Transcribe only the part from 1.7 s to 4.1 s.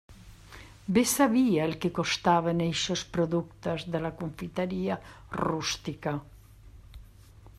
el que costaven eixos productes de